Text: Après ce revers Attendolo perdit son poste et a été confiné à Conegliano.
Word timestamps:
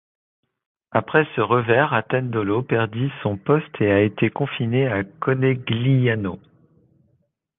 Après 0.89 1.27
ce 1.35 1.41
revers 1.41 1.93
Attendolo 1.93 2.63
perdit 2.63 3.11
son 3.21 3.37
poste 3.37 3.79
et 3.81 3.91
a 3.91 4.01
été 4.01 4.31
confiné 4.31 4.87
à 4.87 5.03
Conegliano. 5.03 6.39